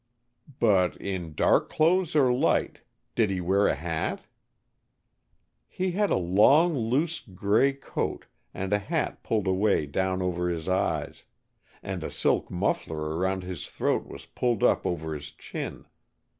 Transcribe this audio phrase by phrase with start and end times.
[0.59, 2.79] "But in dark clothes or light?
[3.13, 4.25] Did he wear a hat?"
[5.67, 10.67] "He had a long loose grey coat, and a hat pulled away down over his
[10.67, 11.25] eyes.
[11.83, 15.85] And a silk muffler around his throat was pulled up over his chin.